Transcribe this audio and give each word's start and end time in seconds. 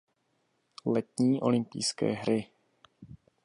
Letní 0.85 1.41
olympijské 1.41 2.11
hry. 2.13 2.49